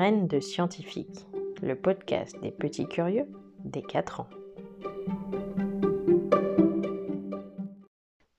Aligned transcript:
De 0.00 0.40
scientifique, 0.40 1.26
le 1.60 1.74
podcast 1.74 2.34
des 2.40 2.50
petits 2.50 2.88
curieux 2.88 3.28
des 3.58 3.82
4 3.82 4.20
ans. 4.20 4.28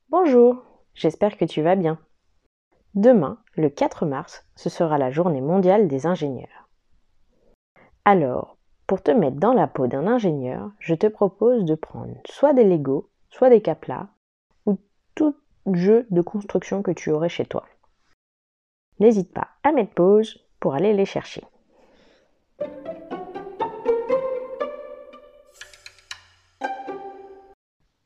Bonjour, 0.09 0.63
j'espère 0.95 1.37
que 1.37 1.45
tu 1.45 1.61
vas 1.61 1.75
bien. 1.75 1.99
Demain, 2.95 3.37
le 3.53 3.69
4 3.69 4.07
mars, 4.07 4.43
ce 4.55 4.71
sera 4.71 4.97
la 4.97 5.11
journée 5.11 5.39
mondiale 5.39 5.87
des 5.87 6.07
ingénieurs. 6.07 6.67
Alors, 8.05 8.57
pour 8.87 9.03
te 9.03 9.11
mettre 9.11 9.37
dans 9.37 9.53
la 9.53 9.67
peau 9.67 9.85
d'un 9.85 10.07
ingénieur, 10.07 10.71
je 10.79 10.95
te 10.95 11.05
propose 11.05 11.63
de 11.63 11.75
prendre 11.75 12.15
soit 12.25 12.53
des 12.53 12.63
Lego, 12.63 13.11
soit 13.29 13.51
des 13.51 13.61
Caplas, 13.61 14.07
ou 14.65 14.79
tout 15.13 15.35
jeu 15.71 16.07
de 16.09 16.21
construction 16.21 16.81
que 16.81 16.89
tu 16.89 17.11
aurais 17.11 17.29
chez 17.29 17.45
toi. 17.45 17.65
N'hésite 18.99 19.31
pas 19.31 19.49
à 19.61 19.71
mettre 19.71 19.93
pause 19.93 20.43
pour 20.59 20.73
aller 20.73 20.93
les 20.93 21.05
chercher. 21.05 21.43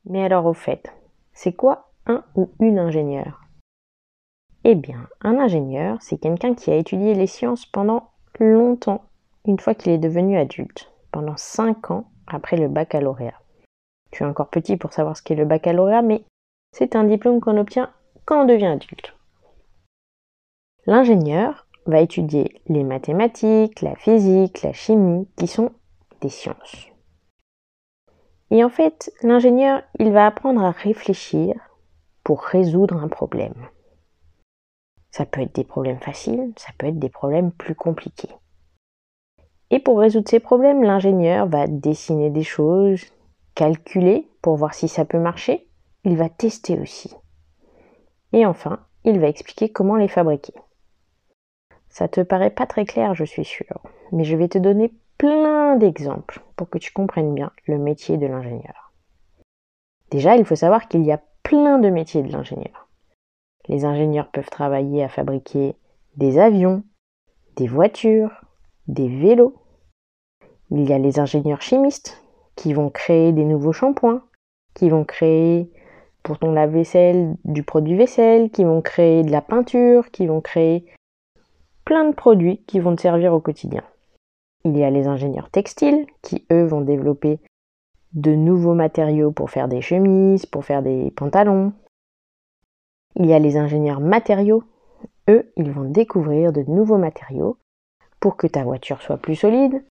Mais 0.06 0.24
alors 0.24 0.46
au 0.46 0.54
fait, 0.54 0.92
c'est 1.32 1.52
quoi 1.52 1.90
un 2.06 2.24
ou 2.34 2.50
une 2.60 2.78
ingénieur? 2.78 3.42
Eh 4.64 4.74
bien, 4.74 5.08
un 5.20 5.38
ingénieur, 5.38 5.98
c'est 6.00 6.18
quelqu'un 6.18 6.54
qui 6.54 6.70
a 6.70 6.76
étudié 6.76 7.14
les 7.14 7.26
sciences 7.26 7.66
pendant 7.66 8.10
longtemps, 8.38 9.04
une 9.46 9.58
fois 9.58 9.74
qu'il 9.74 9.92
est 9.92 9.98
devenu 9.98 10.38
adulte, 10.38 10.90
pendant 11.12 11.36
5 11.36 11.90
ans 11.90 12.10
après 12.26 12.56
le 12.56 12.68
baccalauréat. 12.68 13.40
Tu 14.10 14.22
es 14.22 14.26
encore 14.26 14.48
petit 14.48 14.76
pour 14.76 14.92
savoir 14.92 15.16
ce 15.16 15.22
qu'est 15.22 15.34
le 15.34 15.44
baccalauréat, 15.44 16.02
mais 16.02 16.24
c'est 16.72 16.96
un 16.96 17.04
diplôme 17.04 17.40
qu'on 17.40 17.58
obtient 17.58 17.92
quand 18.24 18.42
on 18.42 18.44
devient 18.44 18.66
adulte. 18.66 19.14
L'ingénieur, 20.86 21.66
va 21.86 22.00
étudier 22.00 22.60
les 22.68 22.82
mathématiques, 22.82 23.80
la 23.80 23.94
physique, 23.94 24.62
la 24.62 24.72
chimie, 24.72 25.28
qui 25.36 25.46
sont 25.46 25.70
des 26.20 26.28
sciences. 26.28 26.88
Et 28.50 28.62
en 28.62 28.68
fait, 28.68 29.12
l'ingénieur, 29.22 29.82
il 29.98 30.12
va 30.12 30.26
apprendre 30.26 30.62
à 30.62 30.70
réfléchir 30.70 31.54
pour 32.22 32.42
résoudre 32.42 32.96
un 32.96 33.08
problème. 33.08 33.68
Ça 35.10 35.24
peut 35.24 35.40
être 35.40 35.54
des 35.54 35.64
problèmes 35.64 36.00
faciles, 36.00 36.52
ça 36.56 36.72
peut 36.78 36.86
être 36.86 36.98
des 36.98 37.08
problèmes 37.08 37.50
plus 37.50 37.74
compliqués. 37.74 38.34
Et 39.70 39.80
pour 39.80 39.98
résoudre 39.98 40.28
ces 40.28 40.40
problèmes, 40.40 40.82
l'ingénieur 40.82 41.48
va 41.48 41.66
dessiner 41.66 42.30
des 42.30 42.44
choses, 42.44 43.04
calculer 43.54 44.28
pour 44.42 44.56
voir 44.56 44.74
si 44.74 44.88
ça 44.88 45.04
peut 45.04 45.18
marcher. 45.18 45.66
Il 46.04 46.16
va 46.16 46.28
tester 46.28 46.78
aussi. 46.78 47.14
Et 48.32 48.46
enfin, 48.46 48.80
il 49.04 49.18
va 49.18 49.28
expliquer 49.28 49.70
comment 49.70 49.96
les 49.96 50.08
fabriquer. 50.08 50.54
Ça 51.88 52.08
te 52.08 52.20
paraît 52.20 52.50
pas 52.50 52.66
très 52.66 52.84
clair, 52.84 53.14
je 53.14 53.24
suis 53.24 53.44
sûre, 53.44 53.80
mais 54.12 54.24
je 54.24 54.36
vais 54.36 54.48
te 54.48 54.58
donner 54.58 54.92
plein 55.16 55.45
d'exemples 55.74 56.40
pour 56.54 56.70
que 56.70 56.78
tu 56.78 56.92
comprennes 56.92 57.34
bien 57.34 57.50
le 57.66 57.78
métier 57.78 58.16
de 58.16 58.26
l'ingénieur. 58.26 58.92
Déjà, 60.12 60.36
il 60.36 60.44
faut 60.44 60.54
savoir 60.54 60.86
qu'il 60.86 61.04
y 61.04 61.10
a 61.10 61.20
plein 61.42 61.78
de 61.78 61.90
métiers 61.90 62.22
de 62.22 62.30
l'ingénieur. 62.30 62.88
Les 63.68 63.84
ingénieurs 63.84 64.30
peuvent 64.30 64.48
travailler 64.48 65.02
à 65.02 65.08
fabriquer 65.08 65.74
des 66.16 66.38
avions, 66.38 66.84
des 67.56 67.66
voitures, 67.66 68.44
des 68.86 69.08
vélos. 69.08 69.56
Il 70.70 70.88
y 70.88 70.92
a 70.92 70.98
les 70.98 71.18
ingénieurs 71.18 71.62
chimistes 71.62 72.22
qui 72.54 72.72
vont 72.72 72.90
créer 72.90 73.32
des 73.32 73.44
nouveaux 73.44 73.72
shampoings, 73.72 74.22
qui 74.74 74.88
vont 74.88 75.04
créer 75.04 75.70
pour 76.22 76.38
ton 76.38 76.52
lave-vaisselle 76.52 77.36
du 77.44 77.62
produit 77.62 77.96
vaisselle, 77.96 78.50
qui 78.50 78.64
vont 78.64 78.82
créer 78.82 79.22
de 79.22 79.30
la 79.30 79.40
peinture, 79.40 80.10
qui 80.10 80.26
vont 80.26 80.40
créer 80.40 80.86
plein 81.84 82.04
de 82.08 82.14
produits 82.14 82.62
qui 82.66 82.80
vont 82.80 82.96
te 82.96 83.02
servir 83.02 83.32
au 83.32 83.40
quotidien. 83.40 83.84
Il 84.66 84.76
y 84.76 84.82
a 84.82 84.90
les 84.90 85.06
ingénieurs 85.06 85.48
textiles 85.48 86.06
qui, 86.22 86.44
eux, 86.50 86.64
vont 86.64 86.80
développer 86.80 87.38
de 88.14 88.34
nouveaux 88.34 88.74
matériaux 88.74 89.30
pour 89.30 89.48
faire 89.48 89.68
des 89.68 89.80
chemises, 89.80 90.44
pour 90.44 90.64
faire 90.64 90.82
des 90.82 91.12
pantalons. 91.12 91.72
Il 93.14 93.26
y 93.26 93.32
a 93.32 93.38
les 93.38 93.58
ingénieurs 93.58 94.00
matériaux. 94.00 94.64
Eux, 95.30 95.52
ils 95.56 95.70
vont 95.70 95.88
découvrir 95.88 96.52
de 96.52 96.62
nouveaux 96.62 96.98
matériaux 96.98 97.58
pour 98.18 98.36
que 98.36 98.48
ta 98.48 98.64
voiture 98.64 99.02
soit 99.02 99.18
plus 99.18 99.36
solide, 99.36 99.84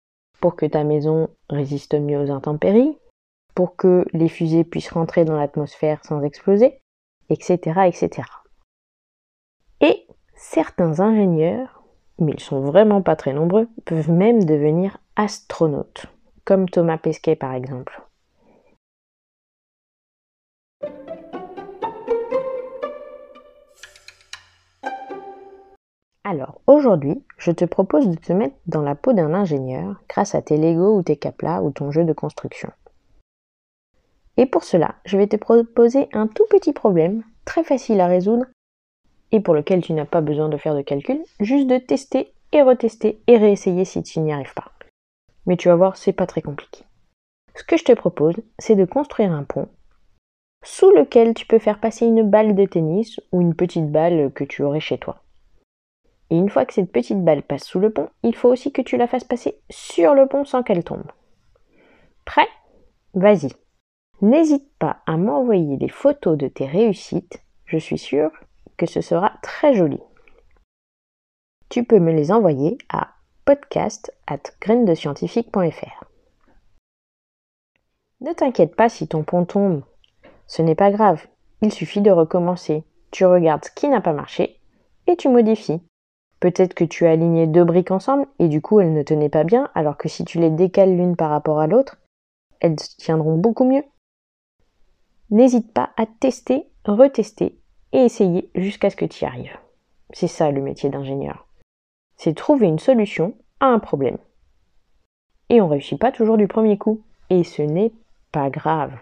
pour 0.40 0.56
que 0.56 0.64
ta 0.64 0.84
maison 0.84 1.28
résiste 1.50 1.92
mieux 1.92 2.18
aux 2.18 2.30
intempéries, 2.30 2.96
pour 3.54 3.76
que 3.76 4.06
les 4.14 4.30
fusées 4.30 4.64
puissent 4.64 4.92
rentrer 4.92 5.26
dans 5.26 5.36
l'atmosphère 5.36 6.02
sans 6.02 6.22
exploser, 6.22 6.80
etc., 7.28 7.58
etc. 7.88 8.26
Et 9.82 10.06
certains 10.34 11.00
ingénieurs 11.00 11.81
mais 12.22 12.32
ils 12.32 12.40
sont 12.40 12.60
vraiment 12.60 13.02
pas 13.02 13.16
très 13.16 13.32
nombreux, 13.32 13.68
peuvent 13.84 14.10
même 14.10 14.44
devenir 14.44 14.98
astronautes, 15.16 16.06
comme 16.44 16.68
Thomas 16.68 16.98
Pesquet 16.98 17.36
par 17.36 17.54
exemple. 17.54 18.02
Alors 26.24 26.60
aujourd'hui, 26.66 27.22
je 27.36 27.50
te 27.50 27.64
propose 27.64 28.08
de 28.08 28.16
te 28.16 28.32
mettre 28.32 28.56
dans 28.66 28.80
la 28.80 28.94
peau 28.94 29.12
d'un 29.12 29.34
ingénieur 29.34 30.00
grâce 30.08 30.34
à 30.34 30.40
tes 30.40 30.56
Lego 30.56 30.96
ou 30.96 31.02
tes 31.02 31.16
Caplas 31.16 31.60
ou 31.60 31.72
ton 31.72 31.90
jeu 31.90 32.04
de 32.04 32.12
construction. 32.12 32.70
Et 34.36 34.46
pour 34.46 34.64
cela, 34.64 34.94
je 35.04 35.18
vais 35.18 35.26
te 35.26 35.36
proposer 35.36 36.08
un 36.12 36.26
tout 36.26 36.46
petit 36.48 36.72
problème, 36.72 37.22
très 37.44 37.64
facile 37.64 38.00
à 38.00 38.06
résoudre 38.06 38.46
et 39.32 39.40
pour 39.40 39.54
lequel 39.54 39.82
tu 39.82 39.92
n'as 39.92 40.04
pas 40.04 40.20
besoin 40.20 40.48
de 40.48 40.56
faire 40.56 40.74
de 40.74 40.82
calcul, 40.82 41.20
juste 41.40 41.66
de 41.66 41.78
tester 41.78 42.32
et 42.52 42.62
retester 42.62 43.20
et 43.26 43.36
réessayer 43.36 43.84
si 43.84 44.02
tu 44.02 44.20
n'y 44.20 44.32
arrives 44.32 44.54
pas. 44.54 44.70
Mais 45.46 45.56
tu 45.56 45.68
vas 45.68 45.76
voir, 45.76 45.96
c'est 45.96 46.12
pas 46.12 46.26
très 46.26 46.42
compliqué. 46.42 46.84
Ce 47.56 47.64
que 47.64 47.76
je 47.76 47.84
te 47.84 47.92
propose, 47.92 48.36
c'est 48.58 48.76
de 48.76 48.84
construire 48.84 49.32
un 49.32 49.44
pont 49.44 49.68
sous 50.64 50.90
lequel 50.92 51.34
tu 51.34 51.46
peux 51.46 51.58
faire 51.58 51.80
passer 51.80 52.06
une 52.06 52.22
balle 52.22 52.54
de 52.54 52.64
tennis 52.66 53.20
ou 53.32 53.40
une 53.40 53.54
petite 53.54 53.90
balle 53.90 54.30
que 54.32 54.44
tu 54.44 54.62
aurais 54.62 54.80
chez 54.80 54.96
toi. 54.96 55.22
Et 56.30 56.36
une 56.36 56.48
fois 56.48 56.64
que 56.64 56.72
cette 56.72 56.92
petite 56.92 57.22
balle 57.24 57.42
passe 57.42 57.64
sous 57.64 57.80
le 57.80 57.90
pont, 57.90 58.08
il 58.22 58.34
faut 58.34 58.48
aussi 58.48 58.72
que 58.72 58.80
tu 58.80 58.96
la 58.96 59.06
fasses 59.06 59.24
passer 59.24 59.58
sur 59.70 60.14
le 60.14 60.26
pont 60.26 60.44
sans 60.44 60.62
qu'elle 60.62 60.84
tombe. 60.84 61.10
Prêt? 62.24 62.46
Vas-y. 63.12 63.50
N'hésite 64.22 64.70
pas 64.78 65.02
à 65.06 65.16
m'envoyer 65.16 65.76
des 65.76 65.88
photos 65.88 66.38
de 66.38 66.46
tes 66.46 66.66
réussites. 66.66 67.42
Je 67.66 67.76
suis 67.76 67.98
sûre 67.98 68.30
ce 68.86 69.00
sera 69.00 69.32
très 69.42 69.74
joli. 69.74 70.00
Tu 71.68 71.84
peux 71.84 71.98
me 71.98 72.12
les 72.12 72.32
envoyer 72.32 72.76
à 72.88 73.14
podcast 73.44 74.12
at 74.26 74.42
Ne 78.20 78.32
t'inquiète 78.32 78.76
pas 78.76 78.88
si 78.88 79.08
ton 79.08 79.24
pont 79.24 79.44
tombe. 79.44 79.82
Ce 80.46 80.62
n'est 80.62 80.74
pas 80.74 80.90
grave. 80.90 81.26
Il 81.62 81.72
suffit 81.72 82.00
de 82.00 82.10
recommencer. 82.10 82.84
Tu 83.10 83.24
regardes 83.24 83.64
ce 83.64 83.70
qui 83.70 83.88
n'a 83.88 84.00
pas 84.00 84.12
marché 84.12 84.60
et 85.06 85.16
tu 85.16 85.28
modifies. 85.28 85.80
Peut-être 86.40 86.74
que 86.74 86.84
tu 86.84 87.06
as 87.06 87.12
aligné 87.12 87.46
deux 87.46 87.64
briques 87.64 87.90
ensemble 87.90 88.26
et 88.38 88.48
du 88.48 88.60
coup 88.60 88.80
elles 88.80 88.92
ne 88.92 89.02
tenaient 89.02 89.28
pas 89.28 89.44
bien, 89.44 89.70
alors 89.74 89.96
que 89.96 90.08
si 90.08 90.24
tu 90.24 90.40
les 90.40 90.50
décales 90.50 90.96
l'une 90.96 91.16
par 91.16 91.30
rapport 91.30 91.60
à 91.60 91.66
l'autre, 91.66 91.98
elles 92.60 92.76
tiendront 92.76 93.38
beaucoup 93.38 93.64
mieux. 93.64 93.84
N'hésite 95.30 95.72
pas 95.72 95.90
à 95.96 96.04
tester, 96.06 96.68
retester 96.84 97.61
et 97.92 97.98
essayer 97.98 98.50
jusqu'à 98.54 98.90
ce 98.90 98.96
que 98.96 99.04
tu 99.04 99.24
y 99.24 99.26
arrives. 99.26 99.56
C'est 100.12 100.28
ça 100.28 100.50
le 100.50 100.60
métier 100.60 100.90
d'ingénieur. 100.90 101.46
C'est 102.16 102.34
trouver 102.34 102.66
une 102.66 102.78
solution 102.78 103.34
à 103.60 103.66
un 103.66 103.78
problème. 103.78 104.18
Et 105.48 105.60
on 105.60 105.66
ne 105.66 105.72
réussit 105.72 105.98
pas 105.98 106.12
toujours 106.12 106.36
du 106.36 106.48
premier 106.48 106.78
coup. 106.78 107.02
Et 107.30 107.44
ce 107.44 107.62
n'est 107.62 107.92
pas 108.30 108.50
grave. 108.50 108.92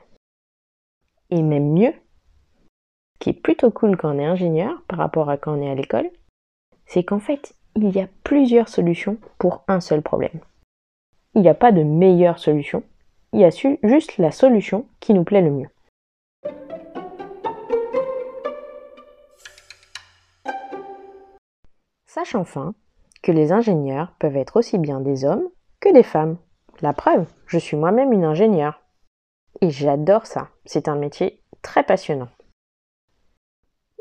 Et 1.31 1.43
même 1.43 1.73
mieux, 1.73 1.93
ce 1.93 3.19
qui 3.21 3.31
est 3.31 3.35
plutôt 3.35 3.71
cool 3.71 3.97
quand 3.97 4.15
on 4.15 4.19
est 4.19 4.25
ingénieur 4.25 4.83
par 4.89 4.99
rapport 4.99 5.31
à 5.31 5.37
quand 5.37 5.59
on 5.59 5.63
est 5.63 5.71
à 5.71 5.75
l'école, 5.75 6.11
c'est 6.87 7.05
qu'en 7.05 7.21
fait, 7.21 7.55
il 7.77 7.91
y 7.91 8.01
a 8.01 8.09
plusieurs 8.25 8.69
solutions 8.69 9.19
pour 9.39 9.63
un 9.69 9.81
seul 9.81 10.03
problème. 10.03 10.41
Il 11.35 11.43
n'y 11.43 11.49
a 11.49 11.55
pas 11.55 11.71
de 11.71 11.85
meilleure 11.85 12.39
solution, 12.39 12.83
il 13.33 13.41
y 13.41 13.45
a 13.45 13.51
juste 13.83 14.19
la 14.19 14.33
solution 14.33 14.87
qui 14.99 15.15
nous 15.15 15.23
plaît 15.23 15.43
le 15.43 15.51
mieux. 15.51 15.69
Sache 22.13 22.35
enfin 22.35 22.75
que 23.23 23.31
les 23.31 23.53
ingénieurs 23.53 24.13
peuvent 24.19 24.37
être 24.37 24.57
aussi 24.57 24.79
bien 24.79 25.01
des 25.01 25.25
hommes 25.25 25.49
que 25.79 25.93
des 25.93 26.03
femmes. 26.03 26.39
La 26.81 26.93
preuve, 26.93 27.25
je 27.47 27.57
suis 27.57 27.77
moi-même 27.77 28.13
une 28.13 28.25
ingénieure. 28.25 28.83
Et 29.61 29.71
j'adore 29.71 30.27
ça, 30.27 30.49
c'est 30.65 30.89
un 30.89 30.97
métier 30.97 31.41
très 31.63 31.85
passionnant. 31.85 32.29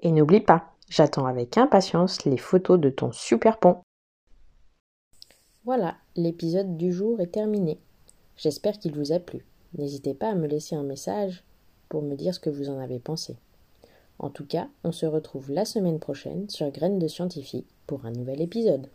Et 0.02 0.12
n'oublie 0.12 0.42
pas, 0.42 0.74
j'attends 0.90 1.28
avec 1.28 1.56
impatience 1.60 2.26
les 2.26 2.38
photos 2.38 2.80
de 2.80 2.90
ton 2.90 3.12
super 3.12 3.60
pont. 3.60 3.78
Voilà, 5.64 5.96
l'épisode 6.16 6.78
du 6.78 6.92
jour 6.92 7.22
est 7.22 7.34
terminé. 7.34 7.80
J'espère 8.38 8.80
qu'il 8.80 8.96
vous 8.96 9.12
a 9.12 9.20
plu. 9.20 9.46
N'hésitez 9.78 10.16
pas 10.16 10.32
à 10.32 10.36
me 10.36 10.48
laisser 10.48 10.76
un 10.76 10.82
message 10.82 11.44
pour 11.90 12.02
me 12.02 12.16
dire 12.16 12.34
ce 12.34 12.40
que 12.40 12.50
vous 12.50 12.72
en 12.72 12.80
avez 12.80 12.98
pensé. 12.98 13.38
En 14.20 14.30
tout 14.30 14.46
cas, 14.46 14.68
on 14.84 14.92
se 14.92 15.06
retrouve 15.06 15.50
la 15.52 15.66
semaine 15.66 16.00
prochaine 16.00 16.50
sur 16.50 16.70
Graines 16.72 17.00
de 17.00 17.08
Scientifique 17.08 17.68
pour 17.88 18.06
un 18.06 18.12
nouvel 18.12 18.42
épisode. 18.42 18.90